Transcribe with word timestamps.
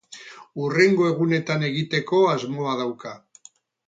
Hurrengo 0.61 1.09
egunetan 1.09 1.65
egiteko 1.69 2.23
asmoa 2.33 2.73
dauka. 2.81 3.13